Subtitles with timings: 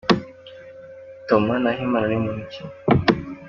[1.27, 2.61] Thomas Nahimana ni muntu ki?